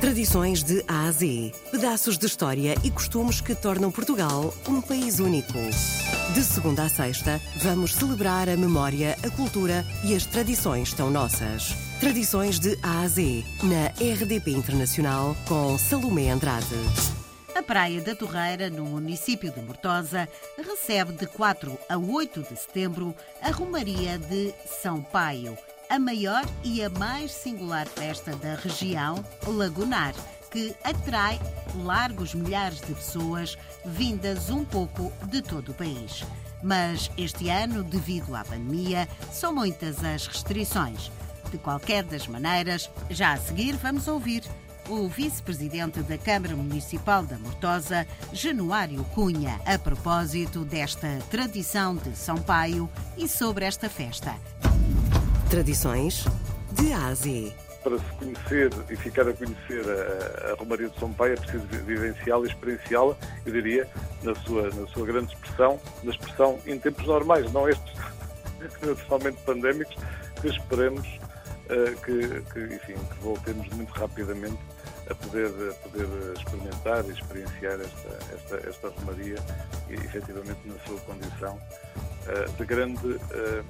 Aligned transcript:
Tradições 0.00 0.62
de 0.62 0.84
A 0.86 1.08
a 1.08 1.10
Z. 1.10 1.52
Pedaços 1.72 2.16
de 2.16 2.24
história 2.24 2.76
e 2.84 2.90
costumes 2.90 3.40
que 3.40 3.52
tornam 3.52 3.90
Portugal 3.90 4.54
um 4.68 4.80
país 4.80 5.18
único. 5.18 5.58
De 6.32 6.44
segunda 6.44 6.84
a 6.84 6.88
sexta, 6.88 7.40
vamos 7.56 7.94
celebrar 7.94 8.48
a 8.48 8.56
memória, 8.56 9.16
a 9.24 9.30
cultura 9.30 9.84
e 10.04 10.14
as 10.14 10.24
tradições 10.24 10.92
tão 10.92 11.10
nossas. 11.10 11.74
Tradições 11.98 12.60
de 12.60 12.78
A 12.80 13.00
a 13.00 13.08
Z, 13.08 13.42
na 13.64 13.88
RDP 13.88 14.52
Internacional, 14.52 15.36
com 15.48 15.76
Salomé 15.76 16.30
Andrade. 16.30 16.76
A 17.56 17.62
Praia 17.62 18.00
da 18.00 18.14
Torreira, 18.14 18.70
no 18.70 18.84
município 18.84 19.50
de 19.50 19.60
Mortosa, 19.60 20.28
recebe 20.56 21.12
de 21.14 21.26
4 21.26 21.76
a 21.88 21.98
8 21.98 22.42
de 22.42 22.56
setembro 22.56 23.16
a 23.42 23.50
Romaria 23.50 24.16
de 24.16 24.54
São 24.80 25.02
Paio 25.02 25.58
a 25.88 25.98
maior 25.98 26.44
e 26.62 26.82
a 26.82 26.90
mais 26.90 27.32
singular 27.32 27.86
festa 27.86 28.36
da 28.36 28.54
região 28.56 29.24
lagunar, 29.46 30.14
que 30.50 30.74
atrai 30.84 31.40
largos 31.76 32.34
milhares 32.34 32.80
de 32.80 32.94
pessoas 32.94 33.56
vindas 33.84 34.50
um 34.50 34.64
pouco 34.64 35.12
de 35.26 35.42
todo 35.42 35.70
o 35.70 35.74
país. 35.74 36.24
Mas 36.62 37.10
este 37.16 37.48
ano, 37.48 37.82
devido 37.82 38.34
à 38.34 38.44
pandemia, 38.44 39.08
são 39.32 39.54
muitas 39.54 40.02
as 40.04 40.26
restrições. 40.26 41.10
De 41.50 41.58
qualquer 41.58 42.02
das 42.02 42.26
maneiras, 42.26 42.90
já 43.08 43.32
a 43.32 43.36
seguir 43.36 43.76
vamos 43.76 44.08
ouvir 44.08 44.42
o 44.88 45.06
vice-presidente 45.06 46.00
da 46.02 46.16
Câmara 46.16 46.56
Municipal 46.56 47.22
da 47.22 47.38
Mortosa, 47.38 48.06
Januário 48.32 49.04
Cunha, 49.14 49.60
a 49.66 49.78
propósito 49.78 50.64
desta 50.64 51.18
tradição 51.30 51.94
de 51.94 52.16
São 52.16 52.36
Paio 52.36 52.88
e 53.16 53.28
sobre 53.28 53.66
esta 53.66 53.88
festa. 53.88 54.34
Tradições 55.50 56.26
de 56.72 56.92
Ásia. 56.92 57.50
Para 57.82 57.98
se 57.98 58.04
conhecer 58.18 58.70
e 58.90 58.96
ficar 58.96 59.26
a 59.26 59.32
conhecer 59.32 59.82
a, 59.88 60.52
a 60.52 60.54
Romaria 60.56 60.90
de 60.90 61.00
São 61.00 61.10
Pai 61.14 61.32
é 61.32 61.36
preciso 61.36 61.64
vivenciá-la 61.86 62.44
e 62.44 62.48
experienciá-la, 62.48 63.16
eu 63.46 63.52
diria, 63.52 63.88
na 64.22 64.34
sua, 64.34 64.68
na 64.68 64.86
sua 64.88 65.06
grande 65.06 65.32
expressão, 65.32 65.80
na 66.02 66.10
expressão 66.10 66.58
em 66.66 66.78
tempos 66.78 67.06
normais, 67.06 67.50
não 67.50 67.66
estes 67.66 67.94
naturalmente 68.82 69.38
pandémicos, 69.46 69.96
que 70.38 70.48
esperemos 70.48 71.08
uh, 71.08 71.96
que, 72.04 72.42
que, 72.52 72.74
enfim, 72.74 72.94
que 72.94 73.18
voltemos 73.22 73.66
muito 73.70 73.92
rapidamente 73.94 74.58
a 75.08 75.14
poder, 75.14 75.46
a 75.46 75.88
poder 75.88 76.06
experimentar 76.36 77.04
e 77.06 77.12
experienciar 77.12 77.80
esta, 77.80 78.34
esta, 78.34 78.68
esta 78.68 78.88
Romaria, 78.88 79.36
e, 79.88 79.94
efetivamente 79.94 80.60
na 80.66 80.78
sua 80.86 81.00
condição 81.00 81.54
uh, 81.56 82.52
de 82.52 82.64
grande 82.66 83.06
uh, 83.06 83.64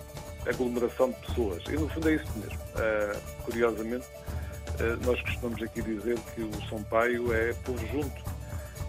aglomeração 0.48 1.10
de 1.10 1.26
pessoas. 1.26 1.62
E 1.68 1.72
no 1.72 1.88
fundo 1.88 2.08
é 2.08 2.14
isso 2.14 2.32
mesmo. 2.36 2.58
Uh, 2.58 3.42
curiosamente, 3.44 4.06
uh, 4.06 5.06
nós 5.06 5.20
costumamos 5.22 5.62
aqui 5.62 5.82
dizer 5.82 6.18
que 6.34 6.42
o 6.42 6.68
São 6.68 6.82
Paio 6.84 7.32
é 7.32 7.52
povo 7.64 7.86
junto. 7.88 8.38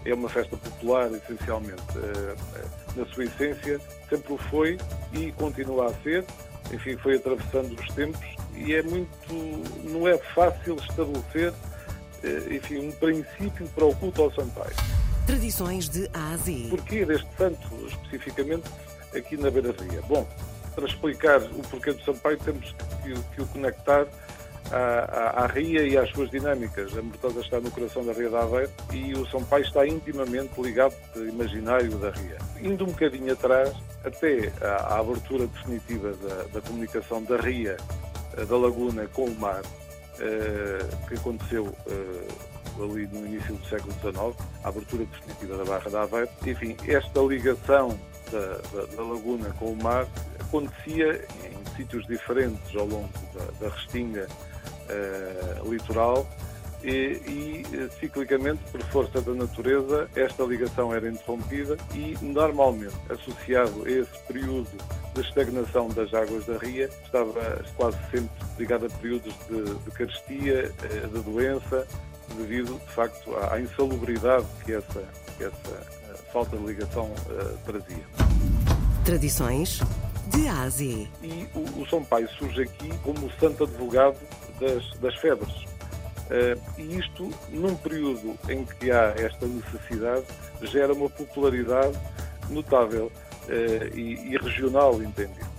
É 0.04 0.14
uma 0.14 0.28
festa 0.28 0.56
popular, 0.56 1.10
essencialmente. 1.12 1.82
Uh, 1.96 2.98
na 2.98 3.06
sua 3.06 3.24
essência, 3.24 3.80
sempre 4.08 4.32
o 4.32 4.38
foi 4.38 4.78
e 5.12 5.30
continua 5.32 5.86
a 5.86 5.94
ser. 6.02 6.24
Enfim, 6.72 6.96
foi 6.96 7.16
atravessando 7.16 7.78
os 7.78 7.94
tempos 7.94 8.20
e 8.54 8.74
é 8.74 8.82
muito. 8.82 9.12
não 9.84 10.06
é 10.06 10.16
fácil 10.18 10.76
estabelecer, 10.76 11.52
enfim, 12.50 12.88
um 12.88 12.92
princípio 12.92 13.66
para 13.68 13.84
o 13.84 13.94
culto 13.96 14.22
ao 14.22 14.32
São 14.32 14.48
Paio. 14.50 14.74
Tradições 15.26 15.88
de 15.88 16.08
Ásia. 16.12 16.68
Porquê 16.68 17.04
deste 17.04 17.28
santo, 17.36 17.68
especificamente 17.86 18.68
aqui 19.14 19.36
na 19.36 19.50
Beira-Ria? 19.50 20.02
Bom, 20.02 20.26
para 20.74 20.86
explicar 20.86 21.40
o 21.42 21.62
porquê 21.68 21.92
do 21.92 22.02
Sampaio, 22.04 22.38
temos 22.38 22.74
que, 23.02 23.14
que 23.34 23.42
o 23.42 23.46
conectar 23.46 24.06
à, 24.70 24.76
à, 24.76 25.44
à, 25.44 25.46
Ria 25.46 25.82
e 25.82 25.96
às 25.96 26.10
suas 26.10 26.30
dinâmicas. 26.30 26.96
A 26.96 27.02
Mortosa 27.02 27.40
está 27.40 27.60
no 27.60 27.70
coração 27.70 28.04
da 28.04 28.12
Ria 28.12 28.30
da 28.30 28.42
Aveiro 28.42 28.70
e 28.92 29.12
o 29.14 29.28
Sampaio 29.28 29.64
está 29.64 29.86
intimamente 29.86 30.60
ligado 30.60 30.94
ao 31.14 31.22
imaginário 31.22 31.90
da 31.98 32.10
Ria. 32.10 32.38
Indo 32.60 32.84
um 32.84 32.88
bocadinho 32.88 33.32
atrás, 33.32 33.74
até 34.04 34.52
à, 34.60 34.94
à 34.94 35.00
abertura 35.00 35.46
definitiva 35.46 36.12
da, 36.12 36.42
da, 36.52 36.60
comunicação 36.60 37.22
da 37.24 37.36
Ria, 37.36 37.76
eh, 38.36 38.44
da 38.44 38.56
Laguna 38.56 39.06
com 39.08 39.24
o 39.24 39.34
mar, 39.38 39.62
eh, 40.20 40.86
que 41.08 41.14
aconteceu 41.14 41.74
eh, 41.86 42.28
ali 42.82 43.06
no 43.08 43.26
início 43.26 43.54
do 43.54 43.66
século 43.66 43.92
XIX, 43.94 44.48
a 44.64 44.68
abertura 44.68 45.04
definitiva 45.04 45.56
da 45.56 45.64
Barra 45.64 45.90
da 45.90 46.02
Aveiro. 46.02 46.30
Enfim, 46.46 46.76
esta 46.86 47.20
ligação 47.20 47.98
da, 48.30 48.58
da, 48.72 48.86
da 48.96 49.02
Laguna 49.02 49.50
com 49.58 49.72
o 49.72 49.82
mar 49.82 50.06
acontecia 50.38 51.26
em 51.44 51.76
sítios 51.76 52.06
diferentes 52.06 52.74
ao 52.76 52.86
longo 52.86 53.10
da, 53.34 53.66
da 53.66 53.74
restinga 53.74 54.26
uh, 54.26 55.70
litoral 55.70 56.26
e, 56.82 57.64
e, 57.68 57.90
ciclicamente, 58.00 58.62
por 58.72 58.82
força 58.84 59.20
da 59.20 59.34
natureza, 59.34 60.08
esta 60.16 60.44
ligação 60.44 60.94
era 60.94 61.08
interrompida 61.08 61.76
e, 61.94 62.16
normalmente, 62.22 62.96
associado 63.10 63.84
a 63.84 63.90
esse 63.90 64.18
período 64.26 64.70
de 65.14 65.20
estagnação 65.20 65.88
das 65.88 66.12
águas 66.14 66.46
da 66.46 66.56
ria, 66.56 66.88
estava 67.04 67.62
quase 67.76 67.98
sempre 68.10 68.30
ligado 68.58 68.86
a 68.86 68.88
períodos 68.88 69.34
de, 69.48 69.74
de 69.74 69.90
carestia, 69.90 70.72
eh, 70.84 71.06
de 71.06 71.20
doença, 71.20 71.86
devido, 72.36 72.78
de 72.78 72.92
facto, 72.92 73.34
à, 73.36 73.54
à 73.54 73.60
insalubridade 73.60 74.46
que 74.64 74.72
essa, 74.72 75.04
que 75.36 75.44
essa 75.44 75.70
eh, 75.70 75.99
falta 76.32 76.56
de 76.56 76.64
ligação 76.64 77.06
uh, 77.06 77.58
trazia. 77.64 78.04
Tradições 79.04 79.80
de 80.28 80.48
Ásia. 80.48 81.08
E 81.22 81.48
o, 81.54 81.82
o 81.82 81.86
São 81.88 82.04
Pai 82.04 82.26
surge 82.38 82.62
aqui 82.62 82.88
como 83.02 83.26
o 83.26 83.32
santo 83.38 83.64
advogado 83.64 84.16
das, 84.60 84.98
das 84.98 85.14
febres. 85.16 85.52
Uh, 86.30 86.60
e 86.78 86.98
isto, 86.98 87.28
num 87.48 87.74
período 87.74 88.38
em 88.48 88.64
que 88.64 88.90
há 88.90 89.14
esta 89.16 89.46
necessidade, 89.46 90.24
gera 90.62 90.92
uma 90.92 91.10
popularidade 91.10 91.98
notável 92.48 93.06
uh, 93.06 93.98
e, 93.98 94.32
e, 94.32 94.38
regional, 94.38 95.02
entendido. 95.02 95.50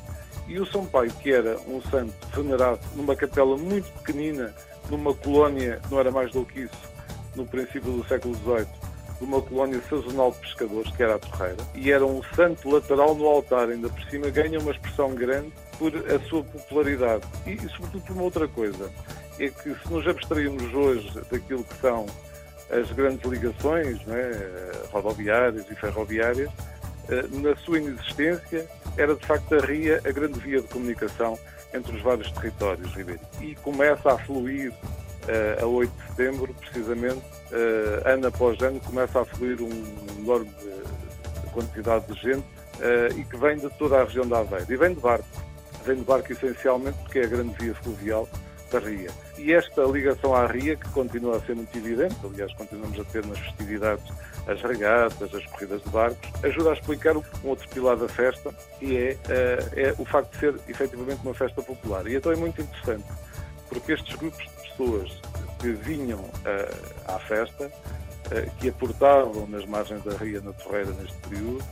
E 0.47 0.59
o 0.59 0.65
São 0.65 0.85
Pai, 0.85 1.09
que 1.21 1.31
era 1.31 1.57
um 1.67 1.81
santo 1.81 2.13
venerado 2.33 2.79
numa 2.95 3.15
capela 3.15 3.57
muito 3.57 3.91
pequenina, 3.99 4.53
numa 4.89 5.13
colónia, 5.13 5.81
não 5.89 5.99
era 5.99 6.11
mais 6.11 6.31
do 6.31 6.45
que 6.45 6.61
isso, 6.61 6.91
no 7.35 7.45
princípio 7.45 7.91
do 7.91 8.07
século 8.07 8.35
XVIII, 8.35 8.80
de 9.21 9.25
uma 9.25 9.39
colónia 9.39 9.79
sazonal 9.87 10.31
de 10.31 10.39
pescadores, 10.39 10.91
que 10.95 11.03
era 11.03 11.15
a 11.15 11.19
Torreira, 11.19 11.57
e 11.75 11.91
era 11.91 12.03
um 12.03 12.23
santo 12.35 12.69
lateral 12.69 13.13
no 13.13 13.27
altar, 13.27 13.69
ainda 13.69 13.87
por 13.87 14.03
cima 14.09 14.29
ganha 14.31 14.59
uma 14.59 14.71
expressão 14.71 15.13
grande 15.13 15.53
por 15.77 15.95
a 15.95 16.19
sua 16.27 16.43
popularidade. 16.43 17.23
E, 17.45 17.51
e 17.51 17.69
sobretudo 17.69 18.01
por 18.01 18.13
uma 18.13 18.23
outra 18.23 18.47
coisa, 18.47 18.91
é 19.39 19.47
que 19.49 19.75
se 19.75 19.91
nos 19.91 20.07
abstrairmos 20.07 20.73
hoje 20.73 21.11
daquilo 21.29 21.63
que 21.63 21.77
são 21.77 22.07
as 22.71 22.91
grandes 22.93 23.29
ligações 23.29 23.99
é, 24.07 24.87
rodoviárias 24.91 25.69
e 25.69 25.75
ferroviárias, 25.75 26.49
eh, 27.09 27.25
na 27.31 27.55
sua 27.57 27.79
inexistência 27.79 28.67
era 28.97 29.15
de 29.15 29.25
facto 29.25 29.55
a 29.55 29.59
RIA 29.59 30.01
a 30.05 30.11
grande 30.11 30.39
via 30.39 30.61
de 30.61 30.67
comunicação 30.67 31.37
entre 31.73 31.95
os 31.95 32.01
vários 32.01 32.31
territórios 32.31 32.93
ribeirinhos. 32.93 33.27
E 33.41 33.55
começa 33.55 34.13
a 34.13 34.17
fluir 34.19 34.73
a 35.61 35.65
8 35.65 35.91
de 35.91 36.07
setembro, 36.07 36.53
precisamente, 36.53 37.21
uh, 37.51 38.07
ano 38.07 38.27
após 38.27 38.59
ano, 38.61 38.79
começa 38.79 39.21
a 39.21 39.25
fluir 39.25 39.61
um 39.61 39.69
enorme 40.19 40.51
quantidade 41.53 42.05
de 42.07 42.21
gente 42.21 42.45
e 43.15 43.23
que 43.25 43.37
vem 43.37 43.57
de 43.57 43.69
toda 43.77 44.01
a 44.01 44.05
região 44.05 44.27
da 44.27 44.39
Aveiro. 44.39 44.71
E 44.71 44.77
vem 44.77 44.93
de 44.93 45.01
barco. 45.01 45.27
Vem 45.85 45.97
de 45.97 46.03
barco 46.03 46.31
essencialmente 46.31 46.97
porque 46.99 47.19
é 47.19 47.25
a 47.25 47.27
grande 47.27 47.53
via 47.59 47.75
fluvial 47.75 48.27
da 48.71 48.79
Ria. 48.79 49.09
E 49.37 49.53
esta 49.53 49.83
ligação 49.83 50.33
à 50.33 50.47
Ria, 50.47 50.75
que 50.75 50.87
continua 50.89 51.37
a 51.37 51.41
ser 51.41 51.55
muito 51.55 51.75
evidente, 51.77 52.15
aliás, 52.23 52.53
continuamos 52.53 52.99
a 52.99 53.03
ter 53.03 53.25
nas 53.25 53.37
festividades 53.39 54.05
as 54.47 54.61
regatas, 54.61 55.33
as 55.35 55.45
corridas 55.47 55.83
de 55.83 55.89
barcos, 55.89 56.29
ajuda 56.43 56.71
a 56.71 56.73
explicar 56.73 57.15
um 57.17 57.23
outro 57.43 57.67
pilar 57.69 57.97
da 57.97 58.07
festa, 58.07 58.53
e 58.81 58.97
é, 58.97 59.17
é 59.75 59.95
o 59.97 60.05
facto 60.05 60.31
de 60.31 60.39
ser 60.39 60.55
efetivamente 60.67 61.19
uma 61.23 61.33
festa 61.33 61.61
popular. 61.61 62.07
E 62.07 62.15
então 62.15 62.31
é 62.31 62.35
muito 62.35 62.61
interessante, 62.61 63.05
porque 63.69 63.91
estes 63.93 64.15
grupos 64.15 64.43
pessoas 64.71 65.11
que 65.59 65.71
vinham 65.71 66.19
uh, 66.19 67.13
à 67.13 67.19
festa, 67.19 67.65
uh, 67.67 68.51
que 68.59 68.69
aportavam 68.69 69.47
nas 69.47 69.65
margens 69.65 70.03
da 70.03 70.15
Ria 70.17 70.41
na 70.41 70.53
Torreira 70.53 70.91
neste 70.91 71.17
período, 71.27 71.63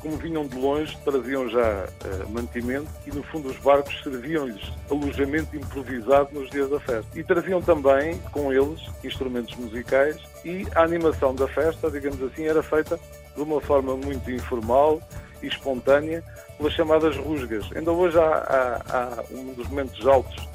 como 0.00 0.16
vinham 0.16 0.46
de 0.46 0.56
longe, 0.56 0.96
traziam 1.04 1.48
já 1.48 1.84
uh, 1.84 2.30
mantimento 2.30 2.88
e, 3.06 3.10
no 3.10 3.22
fundo, 3.24 3.48
os 3.48 3.56
barcos 3.58 4.00
serviam-lhes 4.02 4.72
alojamento 4.90 5.56
improvisado 5.56 6.28
nos 6.32 6.48
dias 6.50 6.70
da 6.70 6.78
festa. 6.78 7.18
E 7.18 7.24
traziam 7.24 7.60
também 7.60 8.18
com 8.32 8.52
eles 8.52 8.80
instrumentos 9.02 9.54
musicais 9.56 10.16
e 10.44 10.66
a 10.74 10.82
animação 10.82 11.34
da 11.34 11.48
festa, 11.48 11.90
digamos 11.90 12.22
assim, 12.22 12.44
era 12.44 12.62
feita 12.62 12.98
de 13.34 13.42
uma 13.42 13.60
forma 13.60 13.96
muito 13.96 14.30
informal 14.30 15.00
e 15.42 15.46
espontânea, 15.46 16.22
pelas 16.56 16.72
chamadas 16.72 17.16
rusgas. 17.16 17.64
Ainda 17.74 17.92
hoje 17.92 18.18
há, 18.18 18.22
há, 18.22 18.82
há 18.96 19.24
um 19.30 19.52
dos 19.54 19.68
momentos 19.68 20.04
altos 20.06 20.48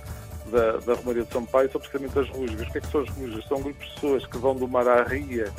da, 0.54 0.78
da 0.78 0.94
Romaria 0.94 1.24
de 1.24 1.34
São 1.34 1.44
Paulo 1.46 1.70
são 1.72 1.82
precisamente 1.82 2.20
as 2.20 2.30
rusgas. 2.30 2.68
O 2.68 2.72
que 2.72 2.78
é 2.78 2.82
que 2.82 2.92
são 2.92 3.02
as 3.02 3.10
rusgas? 3.10 3.46
São 3.46 3.62
grupos 3.62 3.88
de 3.88 3.94
pessoas 3.96 4.26
que 4.28 4.38
vão 4.38 4.56
do 4.56 4.68
mar 4.68 4.88
à 4.88 5.04
ria 5.04 5.52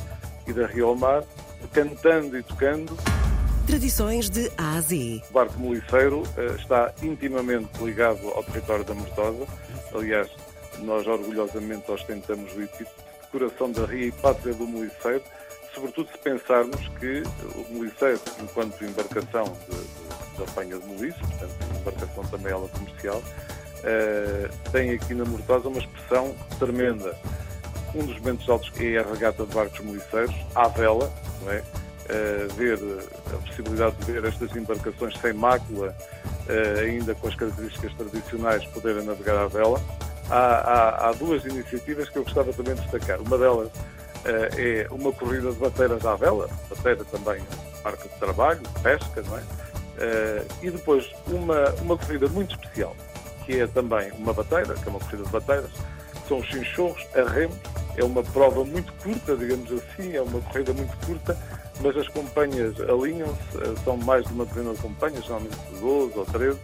e 0.47 0.53
da 0.53 0.67
ria 0.67 0.85
ao 0.85 0.95
mar, 0.95 1.25
cantando 1.73 2.39
e 2.39 2.43
tocando. 2.43 2.97
Tradições 3.67 4.31
de 4.31 4.51
Ásia. 4.57 5.23
O 5.31 5.33
barco 5.33 5.59
moliceiro 5.59 6.21
uh, 6.21 6.57
está 6.57 6.93
intimamente 7.03 7.83
ligado 7.83 8.29
ao 8.29 8.45
território 8.45 8.85
da 8.85 8.95
Mortosa. 8.95 9.47
Aliás, 9.95 10.31
nós 10.81 11.07
orgulhosamente 11.07 11.91
ostentamos 11.91 12.55
o 12.55 12.63
epíteto 12.63 13.05
coração 13.33 13.73
da 13.73 13.85
Ria 13.85 14.07
e 14.07 14.13
Pátria 14.13 14.55
do 14.55 14.65
Moliceiro, 14.65 15.23
sobretudo 15.75 16.09
se 16.09 16.19
pensarmos 16.19 16.89
que 17.01 17.25
o 17.57 17.75
Moliceiro, 17.75 18.21
enquanto 18.41 18.85
embarcação 18.85 19.45
de, 19.69 19.77
de, 19.77 20.37
de 20.37 20.43
apanha 20.45 20.79
de 20.79 20.87
moliço, 20.87 21.19
portanto, 21.19 21.81
embarcação 21.81 22.25
também 22.27 22.53
ela 22.53 22.69
comercial, 22.69 23.21
uh, 23.85 24.71
tem 24.71 24.91
aqui 24.93 25.15
na 25.15 25.25
Mortosa 25.25 25.69
uma 25.69 25.79
expressão 25.79 26.35
tremenda. 26.59 27.15
Um 27.95 28.05
dos 28.05 28.19
momentos 28.19 28.49
altos 28.49 28.73
é 28.81 28.99
a 28.99 29.03
regata 29.03 29.47
de 29.47 29.55
barcos 29.55 29.79
moliceiros, 29.81 30.35
à 30.55 30.67
vela, 30.69 31.13
não 31.43 31.53
é? 31.53 31.63
Uh, 32.05 32.53
ver 32.55 32.79
a 33.33 33.37
possibilidade 33.47 33.97
de 33.97 34.13
ver 34.13 34.25
estas 34.25 34.55
embarcações 34.55 35.17
sem 35.21 35.33
mácula, 35.33 35.97
uh, 36.25 36.81
ainda 36.81 37.15
com 37.15 37.29
as 37.29 37.35
características 37.35 37.95
tradicionais, 37.95 38.65
poderem 38.67 39.05
navegar 39.05 39.37
à 39.37 39.47
vela. 39.47 39.81
Há, 40.29 40.37
há, 40.37 41.09
há, 41.09 41.13
duas 41.13 41.45
iniciativas 41.45 42.09
que 42.09 42.19
eu 42.19 42.25
gostava 42.25 42.53
também 42.53 42.75
de 42.75 42.81
destacar. 42.83 43.21
Uma 43.21 43.39
delas 43.39 43.69
uh, 43.69 43.73
é 44.27 44.87
uma 44.91 45.13
corrida 45.13 45.53
de 45.53 45.59
bateiras 45.59 46.05
à 46.05 46.17
vela, 46.17 46.49
bateira 46.69 47.05
também 47.05 47.43
marca 47.83 48.09
de 48.09 48.15
trabalho, 48.17 48.61
pesca, 48.83 49.23
não 49.23 49.39
é? 49.39 49.43
e 50.61 50.71
depois 50.71 51.09
uma, 51.29 51.71
uma 51.83 51.97
corrida 51.97 52.27
muito 52.29 52.57
especial, 52.57 52.97
que 53.45 53.61
é 53.61 53.67
também 53.67 54.11
uma 54.13 54.33
bateira, 54.33 54.75
que 54.75 54.87
é 54.87 54.91
uma 54.91 55.01
corrida 55.01 55.25
de 55.25 55.31
bateiras, 55.31 55.71
são 56.29 56.39
os 56.39 56.47
chinchorros 56.47 57.07
a 57.15 57.29
remos. 57.29 57.57
É 57.97 58.03
uma 58.03 58.23
prova 58.23 58.65
muito 58.65 58.93
curta, 58.95 59.37
digamos 59.37 59.71
assim, 59.71 60.17
é 60.17 60.23
uma 60.23 60.41
corrida 60.41 60.73
muito 60.73 60.97
curta, 61.07 61.39
mas 61.81 61.97
as 61.97 62.09
companhias 62.09 62.75
alinham-se, 62.81 63.59
eh, 63.59 63.75
são 63.85 63.97
mais 63.97 64.27
de 64.27 64.33
uma 64.33 64.45
dezena 64.45 64.75
de 64.75 64.81
companhias, 64.81 65.25
geralmente 65.25 65.57
12 65.81 66.19
ou 66.19 66.27
13, 66.27 66.59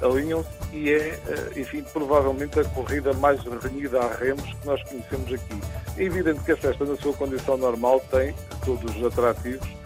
alinham-se 0.00 0.48
e 0.72 0.90
é, 0.90 1.20
eh, 1.26 1.60
enfim, 1.60 1.82
provavelmente 1.92 2.58
a 2.60 2.64
corrida 2.64 3.12
mais 3.12 3.42
renhida 3.62 4.00
a 4.00 4.14
remos 4.14 4.44
que 4.44 4.66
nós 4.66 4.82
conhecemos 4.84 5.32
aqui. 5.34 5.60
É 5.98 6.02
evidente 6.02 6.40
que 6.40 6.52
a 6.52 6.56
festa, 6.56 6.84
na 6.86 6.96
sua 6.96 7.12
condição 7.12 7.58
normal, 7.58 8.00
tem 8.10 8.34
todos 8.64 8.96
os 8.96 9.04
atrativos 9.04 9.79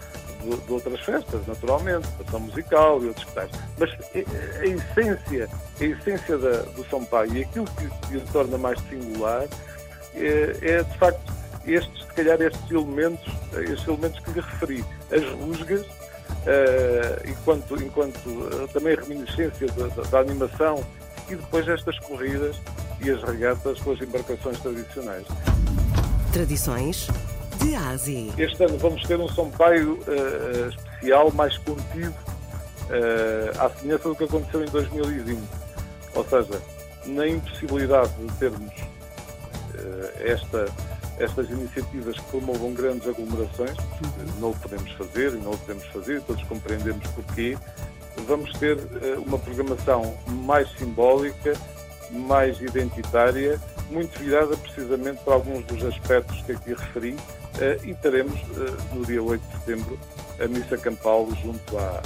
de, 0.45 0.57
de 0.57 0.71
outras 0.71 0.99
festas, 1.01 1.45
naturalmente, 1.47 2.07
ação 2.25 2.39
musical 2.39 3.01
e 3.03 3.07
outros 3.07 3.25
tais. 3.33 3.49
Mas 3.77 3.89
a, 3.91 4.65
essência, 4.65 5.49
a 5.79 5.83
essência 5.83 6.37
da, 6.37 6.61
do 6.61 6.85
São 6.89 7.03
Paulo 7.05 7.35
e 7.35 7.43
aquilo 7.43 7.65
que, 7.65 7.89
que 8.07 8.17
o 8.17 8.21
torna 8.31 8.57
mais 8.57 8.79
singular 8.89 9.45
é, 10.15 10.57
é 10.61 10.83
de 10.83 10.97
facto 10.97 11.33
estes, 11.65 12.01
se 12.01 12.13
calhar, 12.13 12.41
estes 12.41 12.71
elementos, 12.71 13.25
estes 13.53 13.87
elementos 13.87 14.19
que 14.19 14.31
lhe 14.31 14.41
referi, 14.41 14.85
as 15.11 15.23
rusgas, 15.39 15.81
uh, 15.81 17.29
enquanto, 17.29 17.83
enquanto 17.83 18.29
uh, 18.29 18.67
também 18.71 18.95
reminiscência 18.95 19.67
da, 19.67 19.87
da, 19.87 20.03
da, 20.03 20.19
animação 20.19 20.83
e 21.29 21.35
depois 21.35 21.67
estas 21.67 21.97
corridas 21.99 22.55
e 23.01 23.09
as 23.09 23.21
regatas 23.23 23.79
com 23.79 23.91
as 23.91 24.01
embarcações 24.01 24.59
tradicionais. 24.59 25.25
Tradições 26.31 27.07
de 27.65 27.75
Ásia. 27.75 28.33
Este 28.37 28.63
ano 28.63 28.77
vamos 28.77 29.01
ter 29.03 29.19
um 29.19 29.27
Sampaio 29.27 29.93
uh, 29.93 30.69
especial, 30.69 31.31
mais 31.31 31.57
contido, 31.57 32.13
à 33.59 33.69
semelhança 33.71 34.09
do 34.09 34.15
que 34.15 34.23
aconteceu 34.25 34.63
em 34.63 34.67
2020. 34.67 35.41
Ou 36.13 36.23
seja, 36.23 36.61
na 37.07 37.27
impossibilidade 37.27 38.13
de 38.13 38.31
termos 38.33 38.73
esta 40.19 40.67
estas 41.17 41.49
iniciativas 41.49 42.17
que 42.19 42.25
promovam 42.25 42.73
grandes 42.73 43.07
aglomerações, 43.07 43.77
não 44.39 44.49
o 44.49 44.55
podemos 44.57 44.91
fazer 44.93 45.33
e 45.33 45.37
não 45.37 45.51
o 45.51 45.57
podemos 45.57 45.85
fazer, 45.87 46.21
todos 46.23 46.43
compreendemos 46.43 47.07
porquê, 47.11 47.57
vamos 48.27 48.51
ter 48.59 48.75
uh, 48.75 49.21
uma 49.25 49.39
programação 49.39 50.17
mais 50.27 50.69
simbólica, 50.77 51.53
mais 52.11 52.59
identitária, 52.59 53.59
muito 53.89 54.17
virada 54.19 54.55
precisamente 54.57 55.23
para 55.23 55.33
alguns 55.35 55.65
dos 55.65 55.83
aspectos 55.83 56.41
que 56.41 56.53
aqui 56.53 56.69
referi, 56.73 57.11
uh, 57.13 57.85
e 57.85 57.93
teremos 57.95 58.39
uh, 58.41 58.95
no 58.95 59.05
dia 59.05 59.21
8 59.21 59.41
de 59.41 59.53
setembro 59.59 59.99
a 60.39 60.47
missa 60.47 60.77
campal 60.77 61.27
junto 61.41 61.77
à, 61.77 62.01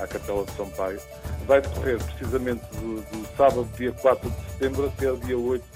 à, 0.00 0.06
Capela 0.06 0.44
de 0.44 0.52
São 0.52 0.68
Paulo. 0.70 0.98
Vai 1.46 1.60
decorrer 1.60 1.98
precisamente 2.02 2.62
do, 2.76 3.00
do 3.02 3.36
sábado, 3.36 3.68
dia 3.76 3.92
4 3.92 4.30
de 4.30 4.50
setembro, 4.52 4.86
até 4.86 5.12
o 5.12 5.16
dia 5.18 5.38
8 5.38 5.62
de 5.62 5.68
setembro. 5.68 5.69